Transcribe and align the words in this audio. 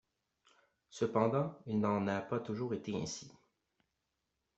Cependant, 0.89 1.53
il 1.67 1.79
n’en 1.79 2.07
a 2.07 2.21
pas 2.21 2.39
toujours 2.39 2.73
été 2.73 2.99
ainsi. 2.99 3.31